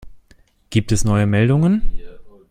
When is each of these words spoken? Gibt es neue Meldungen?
Gibt 0.71 0.91
es 0.91 1.03
neue 1.03 1.27
Meldungen? 1.27 1.83